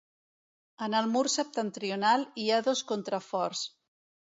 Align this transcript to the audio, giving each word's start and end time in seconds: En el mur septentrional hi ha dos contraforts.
En 0.85 0.95
el 1.01 1.11
mur 1.11 1.23
septentrional 1.35 2.27
hi 2.33 2.49
ha 2.49 2.61
dos 2.73 2.87
contraforts. 2.95 3.67